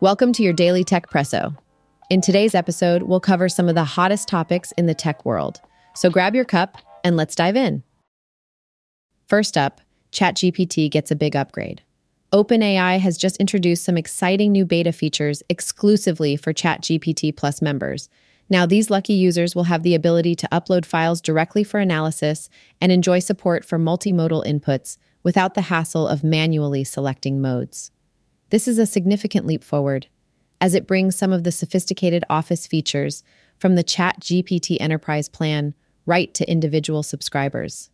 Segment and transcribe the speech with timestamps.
[0.00, 1.58] Welcome to your Daily Techpresso.
[2.08, 5.60] In today's episode, we'll cover some of the hottest topics in the tech world.
[5.96, 7.82] So grab your cup and let's dive in.
[9.26, 9.80] First up,
[10.12, 11.82] ChatGPT gets a big upgrade.
[12.32, 18.08] OpenAI has just introduced some exciting new beta features exclusively for ChatGPT Plus members.
[18.48, 22.48] Now, these lucky users will have the ability to upload files directly for analysis
[22.80, 27.90] and enjoy support for multimodal inputs without the hassle of manually selecting modes.
[28.50, 30.06] This is a significant leap forward,
[30.58, 33.22] as it brings some of the sophisticated Office features
[33.58, 35.74] from the ChatGPT Enterprise plan
[36.06, 37.90] right to individual subscribers.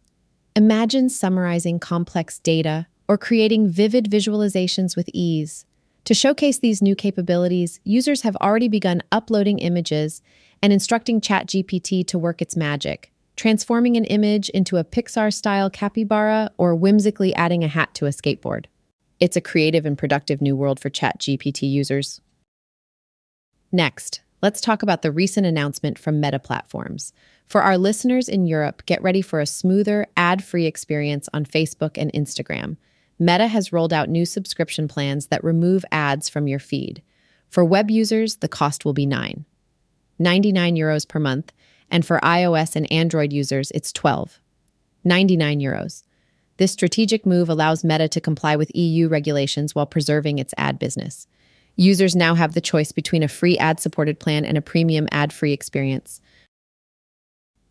[0.55, 5.67] Imagine summarizing complex data or creating vivid visualizations with ease.
[6.05, 10.23] To showcase these new capabilities, users have already begun uploading images
[10.63, 16.51] and instructing ChatGPT to work its magic, transforming an image into a Pixar style capybara
[16.57, 18.67] or whimsically adding a hat to a skateboard.
[19.21, 22.21] It's a creative and productive new world for ChatGPT users.
[23.71, 27.13] Next, let's talk about the recent announcement from Meta Platforms.
[27.47, 31.97] For our listeners in Europe, get ready for a smoother, ad free experience on Facebook
[31.97, 32.77] and Instagram.
[33.19, 37.03] Meta has rolled out new subscription plans that remove ads from your feed.
[37.49, 39.45] For web users, the cost will be 9.
[40.19, 41.53] 99 euros per month,
[41.91, 44.41] and for iOS and Android users, it's 12.
[45.05, 46.03] 99 euros.
[46.57, 51.27] This strategic move allows Meta to comply with EU regulations while preserving its ad business.
[51.77, 55.33] Users now have the choice between a free ad supported plan and a premium ad
[55.33, 56.21] free experience.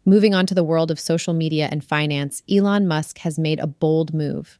[0.06, 3.68] Moving on to the world of social media and finance, Elon Musk has made a
[3.68, 4.60] bold move.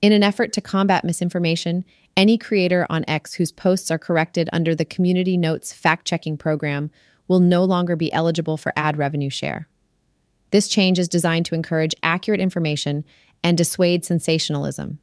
[0.00, 1.84] In an effort to combat misinformation,
[2.16, 6.90] any creator on X whose posts are corrected under the Community Notes fact checking program
[7.28, 9.68] will no longer be eligible for ad revenue share.
[10.50, 13.04] This change is designed to encourage accurate information
[13.44, 14.98] and dissuade sensationalism.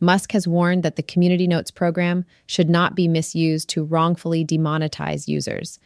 [0.00, 5.26] Musk has warned that the Community Notes program should not be misused to wrongfully demonetize
[5.26, 5.78] users.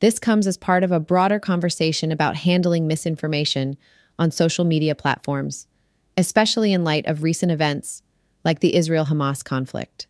[0.00, 3.76] This comes as part of a broader conversation about handling misinformation
[4.18, 5.66] on social media platforms,
[6.16, 8.02] especially in light of recent events
[8.44, 10.06] like the Israel Hamas conflict.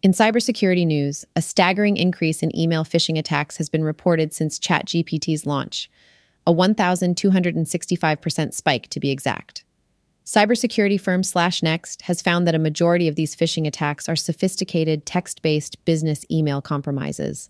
[0.00, 5.44] In cybersecurity news, a staggering increase in email phishing attacks has been reported since ChatGPT's
[5.44, 5.90] launch,
[6.46, 9.64] a 1,265% spike to be exact.
[10.28, 15.40] Cybersecurity firm SlashNext has found that a majority of these phishing attacks are sophisticated text
[15.40, 17.48] based business email compromises.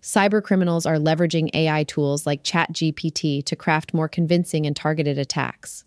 [0.00, 5.82] Cybercriminals are leveraging AI tools like ChatGPT to craft more convincing and targeted attacks.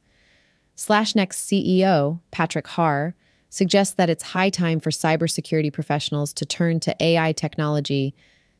[0.76, 1.36] SlashNext
[1.80, 3.16] CEO, Patrick Harr,
[3.50, 8.14] suggests that it's high time for cybersecurity professionals to turn to AI technology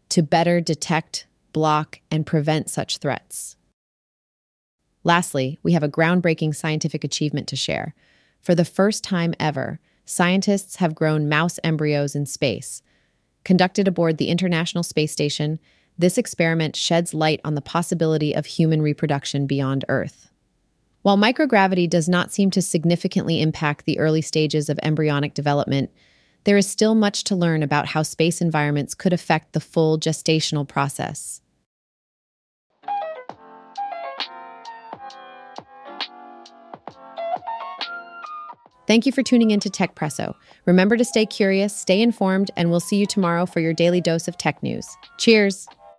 [0.08, 3.58] to better detect, block, and prevent such threats.
[5.04, 7.94] Lastly, we have a groundbreaking scientific achievement to share.
[8.40, 12.82] For the first time ever, scientists have grown mouse embryos in space.
[13.44, 15.60] Conducted aboard the International Space Station,
[15.98, 20.30] this experiment sheds light on the possibility of human reproduction beyond Earth.
[21.02, 25.92] While microgravity does not seem to significantly impact the early stages of embryonic development,
[26.46, 30.68] there is still much to learn about how space environments could affect the full gestational
[30.68, 31.42] process.
[38.88, 40.36] Thank you for tuning in to Techpresso.
[40.66, 44.28] Remember to stay curious, stay informed, and we'll see you tomorrow for your daily dose
[44.28, 44.88] of tech news.
[45.18, 45.68] Cheers!